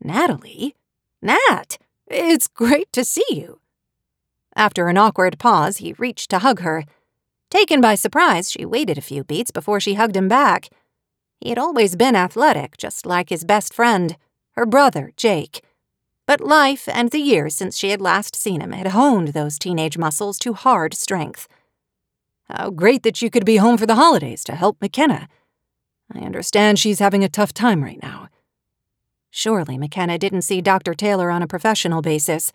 Natalie? 0.00 0.74
Nat! 1.20 1.76
It's 2.06 2.48
great 2.48 2.90
to 2.94 3.04
see 3.04 3.26
you. 3.28 3.60
After 4.56 4.88
an 4.88 4.96
awkward 4.96 5.38
pause, 5.38 5.76
he 5.78 5.92
reached 5.98 6.30
to 6.30 6.38
hug 6.38 6.60
her. 6.60 6.84
Taken 7.50 7.82
by 7.82 7.94
surprise, 7.94 8.50
she 8.50 8.64
waited 8.64 8.96
a 8.96 9.02
few 9.02 9.22
beats 9.22 9.50
before 9.50 9.80
she 9.80 9.94
hugged 9.94 10.16
him 10.16 10.28
back. 10.28 10.70
He 11.40 11.48
had 11.48 11.58
always 11.58 11.96
been 11.96 12.14
athletic, 12.14 12.76
just 12.76 13.06
like 13.06 13.30
his 13.30 13.44
best 13.44 13.72
friend, 13.72 14.16
her 14.52 14.66
brother, 14.66 15.12
Jake. 15.16 15.64
But 16.26 16.40
life 16.40 16.88
and 16.92 17.10
the 17.10 17.18
years 17.18 17.56
since 17.56 17.76
she 17.76 17.90
had 17.90 18.00
last 18.00 18.36
seen 18.36 18.60
him 18.60 18.72
had 18.72 18.88
honed 18.88 19.28
those 19.28 19.58
teenage 19.58 19.98
muscles 19.98 20.38
to 20.40 20.52
hard 20.52 20.94
strength. 20.94 21.48
How 22.48 22.70
great 22.70 23.02
that 23.04 23.22
you 23.22 23.30
could 23.30 23.44
be 23.44 23.56
home 23.56 23.78
for 23.78 23.86
the 23.86 23.94
holidays 23.94 24.44
to 24.44 24.54
help 24.54 24.80
McKenna. 24.80 25.28
I 26.12 26.20
understand 26.20 26.78
she's 26.78 26.98
having 26.98 27.24
a 27.24 27.28
tough 27.28 27.54
time 27.54 27.82
right 27.82 28.02
now. 28.02 28.28
Surely 29.30 29.78
McKenna 29.78 30.18
didn't 30.18 30.42
see 30.42 30.60
Dr. 30.60 30.94
Taylor 30.94 31.30
on 31.30 31.42
a 31.42 31.46
professional 31.46 32.02
basis. 32.02 32.52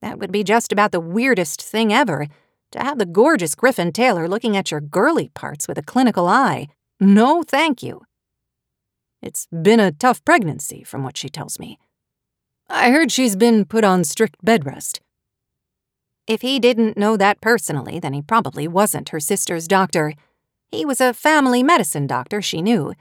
That 0.00 0.18
would 0.18 0.30
be 0.30 0.44
just 0.44 0.72
about 0.72 0.92
the 0.92 1.00
weirdest 1.00 1.60
thing 1.60 1.92
ever 1.92 2.28
to 2.70 2.78
have 2.78 2.98
the 2.98 3.06
gorgeous 3.06 3.54
Griffin 3.54 3.92
Taylor 3.92 4.28
looking 4.28 4.56
at 4.56 4.70
your 4.70 4.80
girly 4.80 5.30
parts 5.30 5.66
with 5.66 5.78
a 5.78 5.82
clinical 5.82 6.28
eye. 6.28 6.68
No, 7.00 7.42
thank 7.42 7.82
you. 7.82 8.02
It's 9.20 9.46
been 9.46 9.80
a 9.80 9.92
tough 9.92 10.24
pregnancy, 10.24 10.84
from 10.84 11.02
what 11.02 11.16
she 11.16 11.28
tells 11.28 11.58
me. 11.58 11.78
I 12.68 12.90
heard 12.90 13.10
she's 13.10 13.36
been 13.36 13.64
put 13.64 13.84
on 13.84 14.04
strict 14.04 14.44
bed 14.44 14.66
rest. 14.66 15.00
If 16.26 16.42
he 16.42 16.58
didn't 16.58 16.98
know 16.98 17.16
that 17.16 17.40
personally, 17.40 17.98
then 17.98 18.12
he 18.12 18.20
probably 18.20 18.68
wasn't 18.68 19.08
her 19.08 19.20
sister's 19.20 19.66
doctor. 19.66 20.12
He 20.70 20.84
was 20.84 21.00
a 21.00 21.14
family 21.14 21.62
medicine 21.62 22.06
doctor, 22.06 22.42
she 22.42 22.60
knew, 22.60 22.92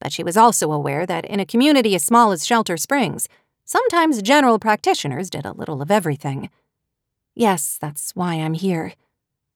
but 0.00 0.12
she 0.12 0.22
was 0.22 0.36
also 0.36 0.70
aware 0.70 1.06
that 1.06 1.24
in 1.24 1.40
a 1.40 1.46
community 1.46 1.94
as 1.94 2.04
small 2.04 2.30
as 2.30 2.46
Shelter 2.46 2.76
Springs, 2.76 3.26
sometimes 3.64 4.20
general 4.20 4.58
practitioners 4.58 5.30
did 5.30 5.46
a 5.46 5.52
little 5.52 5.80
of 5.80 5.90
everything. 5.90 6.50
Yes, 7.34 7.78
that's 7.80 8.14
why 8.14 8.34
I'm 8.34 8.54
here. 8.54 8.92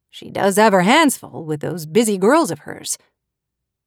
She 0.09 0.31
does 0.31 0.57
have 0.57 0.73
her 0.73 0.81
hands 0.81 1.19
full 1.19 1.45
with 1.45 1.61
those 1.61 1.85
busy 1.85 2.17
girls 2.17 2.51
of 2.51 2.61
hers. 2.61 2.97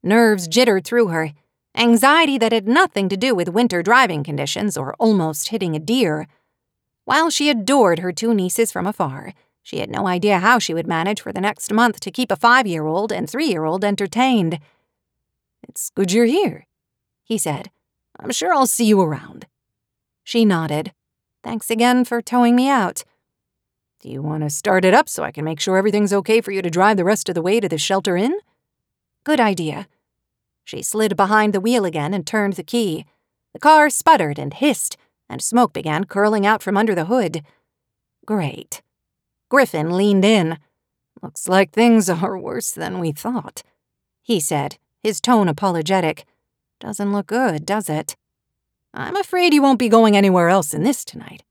Nerves 0.04 0.48
jittered 0.48 0.86
through 0.86 1.08
her, 1.08 1.34
anxiety 1.76 2.38
that 2.38 2.52
had 2.52 2.68
nothing 2.68 3.10
to 3.10 3.18
do 3.18 3.34
with 3.34 3.50
winter 3.50 3.82
driving 3.82 4.24
conditions 4.24 4.78
or 4.78 4.96
almost 5.00 5.50
hitting 5.50 5.76
a 5.76 5.80
deer. 5.80 6.28
While 7.06 7.30
she 7.30 7.50
adored 7.50 8.00
her 8.00 8.12
two 8.12 8.34
nieces 8.34 8.72
from 8.72 8.88
afar, 8.88 9.34
she 9.64 9.80
had 9.80 9.90
no 9.90 10.08
idea 10.08 10.40
how 10.40 10.60
she 10.60 10.74
would 10.74 10.88
manage 10.88 11.22
for 11.22 11.32
the 11.32 11.42
next 11.42 11.72
month 11.72 12.00
to 12.02 12.12
keep 12.12 12.32
a 12.32 12.36
five 12.36 12.68
year 12.68 12.86
old 12.86 13.12
and 13.12 13.30
three 13.30 13.48
year 13.48 13.66
old 13.66 13.84
entertained. 13.84 14.60
It's 15.68 15.92
good 15.92 16.12
you're 16.12 16.26
here, 16.26 16.68
he 17.24 17.38
said. 17.38 17.70
I'm 18.20 18.32
sure 18.32 18.54
I'll 18.54 18.68
see 18.68 18.86
you 18.86 19.02
around. 19.02 19.48
She 20.24 20.46
nodded. 20.46 20.94
Thanks 21.44 21.70
again 21.70 22.06
for 22.06 22.22
towing 22.22 22.56
me 22.56 22.70
out. 22.70 23.04
Do 24.00 24.10
you 24.10 24.22
want 24.22 24.44
to 24.44 24.50
start 24.50 24.84
it 24.84 24.94
up 24.94 25.08
so 25.08 25.24
I 25.24 25.32
can 25.32 25.46
make 25.46 25.60
sure 25.60 25.78
everything's 25.78 26.14
okay 26.14 26.42
for 26.42 26.52
you 26.52 26.62
to 26.62 26.70
drive 26.70 26.98
the 26.98 27.04
rest 27.04 27.30
of 27.30 27.36
the 27.36 27.42
way 27.42 27.60
to 27.60 27.70
the 27.70 27.78
shelter 27.78 28.18
inn? 28.18 28.38
Good 29.24 29.40
idea. 29.40 29.88
She 30.64 30.82
slid 30.82 31.18
behind 31.18 31.54
the 31.54 31.62
wheel 31.62 31.86
again 31.86 32.14
and 32.14 32.26
turned 32.26 32.54
the 32.54 32.64
key. 32.64 33.06
The 33.54 33.60
car 33.60 33.90
sputtered 33.90 34.40
and 34.40 34.54
hissed, 34.54 34.98
and 35.30 35.42
smoke 35.42 35.74
began 35.74 36.06
curling 36.06 36.46
out 36.46 36.62
from 36.62 36.78
under 36.78 36.96
the 36.96 37.06
hood. 37.06 37.44
Great. 38.26 38.82
Griffin 39.50 39.96
leaned 39.96 40.24
in. 40.24 40.58
Looks 41.22 41.48
like 41.48 41.72
things 41.72 42.10
are 42.10 42.38
worse 42.38 42.72
than 42.72 43.00
we 43.00 43.12
thought, 43.12 43.64
he 44.22 44.40
said, 44.40 44.78
his 45.04 45.20
tone 45.20 45.48
apologetic. 45.48 46.26
Doesn't 46.80 47.12
look 47.12 47.28
good, 47.28 47.66
does 47.66 47.90
it? 47.90 48.16
I'm 48.94 49.16
afraid 49.16 49.54
you 49.54 49.62
won't 49.62 49.80
be 49.80 49.90
going 49.90 50.18
anywhere 50.18 50.50
else 50.50 50.74
in 50.74 50.84
this 50.84 51.06
tonight. 51.06 51.44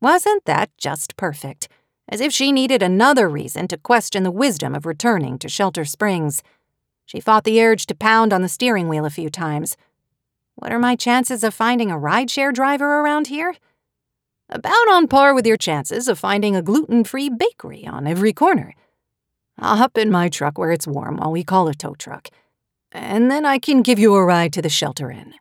Wasn't 0.00 0.44
that 0.44 0.70
just 0.78 1.16
perfect? 1.16 1.68
As 2.08 2.20
if 2.20 2.32
she 2.32 2.52
needed 2.52 2.82
another 2.82 3.28
reason 3.28 3.66
to 3.68 3.78
question 3.78 4.22
the 4.22 4.30
wisdom 4.30 4.74
of 4.74 4.86
returning 4.86 5.38
to 5.38 5.48
Shelter 5.48 5.84
Springs. 5.84 6.42
She 7.06 7.20
fought 7.20 7.44
the 7.44 7.62
urge 7.62 7.86
to 7.86 7.94
pound 7.94 8.32
on 8.32 8.42
the 8.42 8.48
steering 8.48 8.88
wheel 8.88 9.06
a 9.06 9.10
few 9.10 9.30
times. 9.30 9.76
What 10.56 10.72
are 10.72 10.78
my 10.78 10.96
chances 10.96 11.44
of 11.44 11.54
finding 11.54 11.90
a 11.90 11.98
rideshare 11.98 12.52
driver 12.52 13.00
around 13.00 13.28
here? 13.28 13.54
About 14.48 14.88
on 14.90 15.06
par 15.06 15.32
with 15.32 15.46
your 15.46 15.56
chances 15.56 16.08
of 16.08 16.18
finding 16.18 16.56
a 16.56 16.62
gluten 16.62 17.04
free 17.04 17.28
bakery 17.28 17.86
on 17.86 18.06
every 18.06 18.32
corner. 18.32 18.74
I'll 19.58 19.76
hop 19.76 19.96
in 19.96 20.10
my 20.10 20.28
truck 20.28 20.58
where 20.58 20.72
it's 20.72 20.86
warm 20.86 21.16
while 21.16 21.30
we 21.30 21.44
call 21.44 21.68
a 21.68 21.74
tow 21.74 21.94
truck, 21.94 22.28
and 22.90 23.30
then 23.30 23.46
I 23.46 23.58
can 23.58 23.82
give 23.82 23.98
you 23.98 24.14
a 24.14 24.24
ride 24.24 24.52
to 24.54 24.62
the 24.62 24.68
shelter 24.68 25.10
inn. 25.10 25.34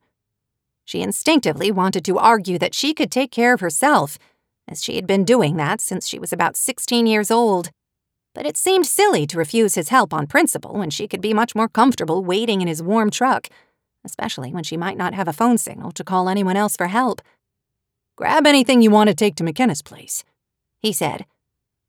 She 0.86 1.02
instinctively 1.02 1.72
wanted 1.72 2.06
to 2.06 2.20
argue 2.20 2.60
that 2.60 2.76
she 2.76 2.94
could 2.94 3.12
take 3.12 3.32
care 3.32 3.54
of 3.54 3.60
herself, 3.60 4.20
as 4.68 4.84
she 4.84 4.96
had 4.96 5.08
been 5.08 5.26
doing 5.26 5.58
that 5.58 5.82
since 5.82 6.08
she 6.08 6.20
was 6.20 6.32
about 6.32 6.56
16 6.56 7.08
years 7.08 7.32
old 7.32 7.72
but 8.36 8.46
it 8.46 8.58
seemed 8.58 8.86
silly 8.86 9.26
to 9.26 9.38
refuse 9.38 9.74
his 9.74 9.90
help 9.90 10.14
on 10.14 10.28
principle 10.28 10.74
when 10.74 10.90
she 10.90 11.08
could 11.08 11.22
be 11.22 11.34
much 11.34 11.56
more 11.56 11.70
comfortable 11.70 12.24
waiting 12.24 12.62
in 12.62 12.68
his 12.68 12.84
warm 12.84 13.10
truck, 13.10 13.48
especially 14.04 14.52
when 14.52 14.64
she 14.64 14.78
might 14.78 14.98
not 14.98 15.14
have 15.14 15.30
a 15.30 15.34
phone 15.34 15.58
signal 15.58 15.92
to 15.94 16.04
call 16.04 16.28
anyone 16.28 16.58
else 16.58 16.76
for 16.76 16.88
help. 16.88 17.22
Grab 18.18 18.46
anything 18.46 18.82
you 18.82 18.92
want 18.92 19.08
to 19.08 19.16
take 19.16 19.36
to 19.36 19.44
McKenna's 19.44 19.82
place, 19.82 20.26
he 20.80 20.92
said. 20.92 21.26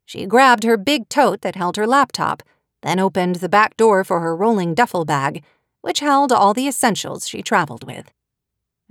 She 0.05 0.25
grabbed 0.25 0.63
her 0.63 0.77
big 0.77 1.09
tote 1.09 1.41
that 1.41 1.57
held 1.57 1.77
her 1.77 1.87
laptop, 1.87 2.45
then 2.81 3.01
opened 3.01 3.37
the 3.37 3.49
back 3.49 3.77
door 3.77 4.05
for 4.05 4.21
her 4.21 4.37
rolling 4.37 4.73
duffel 4.73 5.05
bag, 5.05 5.43
which 5.83 5.99
held 5.99 6.31
all 6.31 6.55
the 6.55 6.69
essentials 6.69 7.27
she 7.27 7.43
traveled 7.43 7.85
with. 7.85 8.13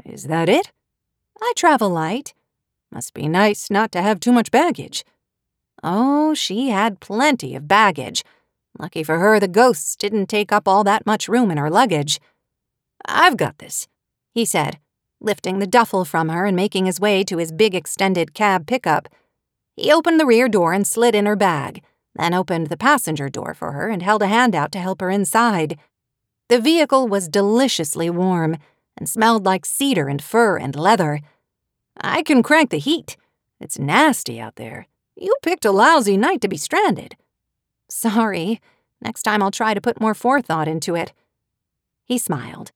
Is 0.03 0.23
that 0.23 0.49
it? 0.49 0.71
I 1.41 1.53
travel 1.55 1.89
light. 1.89 2.33
Must 2.91 3.13
be 3.13 3.29
nice 3.29 3.71
not 3.71 3.93
to 3.93 4.01
have 4.01 4.19
too 4.19 4.33
much 4.33 4.51
baggage. 4.51 5.05
Oh, 5.83 6.33
she 6.33 6.69
had 6.69 6.99
plenty 6.99 7.55
of 7.55 7.67
baggage. 7.67 8.23
Lucky 8.77 9.03
for 9.03 9.19
her, 9.19 9.39
the 9.39 9.47
ghosts 9.47 9.95
didn't 9.95 10.27
take 10.27 10.51
up 10.51 10.67
all 10.67 10.83
that 10.83 11.05
much 11.05 11.27
room 11.27 11.51
in 11.51 11.57
her 11.57 11.69
luggage. 11.69 12.19
I've 13.05 13.37
got 13.37 13.59
this, 13.59 13.87
he 14.33 14.45
said, 14.45 14.79
lifting 15.21 15.59
the 15.59 15.67
duffel 15.67 16.05
from 16.05 16.29
her 16.29 16.45
and 16.45 16.55
making 16.55 16.85
his 16.85 16.99
way 16.99 17.23
to 17.23 17.37
his 17.37 17.51
big 17.51 17.75
extended 17.75 18.33
cab 18.33 18.67
pickup. 18.67 19.07
He 19.75 19.91
opened 19.91 20.19
the 20.19 20.25
rear 20.25 20.49
door 20.49 20.73
and 20.73 20.87
slid 20.87 21.15
in 21.15 21.25
her 21.25 21.35
bag, 21.35 21.83
then 22.15 22.33
opened 22.33 22.67
the 22.67 22.77
passenger 22.77 23.29
door 23.29 23.53
for 23.53 23.73
her 23.73 23.89
and 23.89 24.01
held 24.01 24.21
a 24.21 24.27
hand 24.27 24.55
out 24.55 24.71
to 24.73 24.79
help 24.79 25.01
her 25.01 25.09
inside. 25.09 25.77
The 26.49 26.59
vehicle 26.59 27.07
was 27.07 27.27
deliciously 27.27 28.09
warm 28.09 28.57
and 28.97 29.09
smelled 29.09 29.45
like 29.45 29.65
cedar 29.65 30.07
and 30.07 30.21
fur 30.21 30.57
and 30.57 30.75
leather. 30.75 31.21
I 31.99 32.23
can 32.23 32.43
crank 32.43 32.69
the 32.69 32.77
heat. 32.77 33.17
It's 33.59 33.79
nasty 33.79 34.39
out 34.39 34.55
there. 34.55 34.87
You 35.15 35.35
picked 35.41 35.65
a 35.65 35.71
lousy 35.71 36.17
night 36.17 36.41
to 36.41 36.47
be 36.47 36.57
stranded. 36.57 37.15
Sorry. 37.89 38.59
Next 39.01 39.23
time 39.23 39.41
I'll 39.41 39.51
try 39.51 39.73
to 39.73 39.81
put 39.81 40.01
more 40.01 40.13
forethought 40.13 40.67
into 40.67 40.95
it. 40.95 41.13
He 42.03 42.17
smiled. 42.17 42.71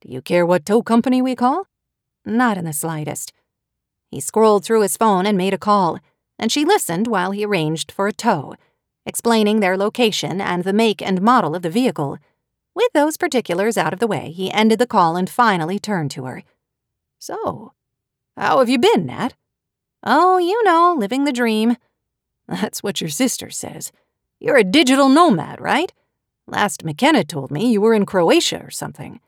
Do 0.00 0.08
you 0.08 0.22
care 0.22 0.46
what 0.46 0.64
tow 0.64 0.82
company 0.82 1.20
we 1.20 1.34
call? 1.34 1.66
Not 2.24 2.56
in 2.56 2.64
the 2.64 2.72
slightest. 2.72 3.32
He 4.10 4.20
scrolled 4.20 4.64
through 4.64 4.82
his 4.82 4.96
phone 4.96 5.26
and 5.26 5.38
made 5.38 5.54
a 5.54 5.58
call, 5.58 5.98
and 6.38 6.52
she 6.52 6.64
listened 6.64 7.06
while 7.06 7.30
he 7.30 7.44
arranged 7.44 7.90
for 7.90 8.06
a 8.06 8.12
tow, 8.12 8.54
explaining 9.06 9.60
their 9.60 9.76
location 9.76 10.40
and 10.40 10.64
the 10.64 10.72
make 10.72 11.02
and 11.02 11.22
model 11.22 11.54
of 11.54 11.62
the 11.62 11.70
vehicle. 11.70 12.18
With 12.74 12.92
those 12.92 13.16
particulars 13.16 13.76
out 13.76 13.92
of 13.92 13.98
the 13.98 14.06
way, 14.06 14.30
he 14.30 14.50
ended 14.50 14.78
the 14.78 14.86
call 14.86 15.16
and 15.16 15.28
finally 15.28 15.78
turned 15.78 16.10
to 16.12 16.24
her. 16.24 16.42
So, 17.18 17.72
how 18.36 18.58
have 18.58 18.68
you 18.68 18.78
been, 18.78 19.06
Nat? 19.06 19.34
Oh, 20.02 20.38
you 20.38 20.62
know, 20.64 20.94
living 20.98 21.24
the 21.24 21.32
dream. 21.32 21.76
That's 22.48 22.82
what 22.82 23.00
your 23.00 23.10
sister 23.10 23.50
says. 23.50 23.92
You're 24.40 24.56
a 24.56 24.64
digital 24.64 25.08
nomad, 25.08 25.60
right? 25.60 25.92
Last 26.46 26.84
McKenna 26.84 27.24
told 27.24 27.50
me 27.50 27.70
you 27.70 27.80
were 27.80 27.94
in 27.94 28.04
Croatia 28.04 28.62
or 28.64 28.70
something. 28.70 29.20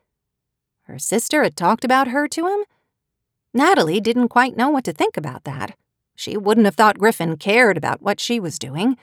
Her 0.82 0.98
sister 0.98 1.42
had 1.42 1.56
talked 1.56 1.84
about 1.84 2.08
her 2.08 2.26
to 2.28 2.46
him? 2.46 2.64
Natalie 3.54 4.00
didn't 4.00 4.28
quite 4.28 4.56
know 4.56 4.68
what 4.68 4.84
to 4.84 4.92
think 4.92 5.16
about 5.16 5.44
that. 5.44 5.76
She 6.16 6.36
wouldn't 6.36 6.66
have 6.66 6.74
thought 6.74 6.98
Griffin 6.98 7.36
cared 7.36 7.76
about 7.76 8.02
what 8.02 8.20
she 8.20 8.40
was 8.40 8.58
doing. 8.58 8.96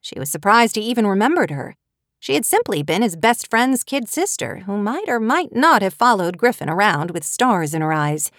She 0.00 0.18
was 0.18 0.30
surprised 0.30 0.76
he 0.76 0.82
even 0.82 1.06
remembered 1.06 1.50
her. 1.50 1.76
She 2.18 2.34
had 2.34 2.44
simply 2.44 2.82
been 2.82 3.02
his 3.02 3.16
best 3.16 3.48
friend's 3.48 3.84
kid 3.84 4.08
sister, 4.08 4.62
who 4.66 4.76
might 4.76 5.08
or 5.08 5.20
might 5.20 5.54
not 5.54 5.82
have 5.82 5.94
followed 5.94 6.38
Griffin 6.38 6.68
around 6.68 7.10
with 7.10 7.24
stars 7.24 7.74
in 7.74 7.82
her 7.82 7.92
eyes. 7.92 8.30